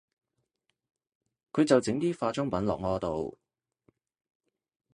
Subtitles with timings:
[1.51, 3.37] 佢就整啲化妝品落我度